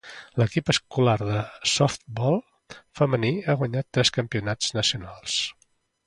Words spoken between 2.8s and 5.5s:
femení ha guanyat tres campionats nacionals.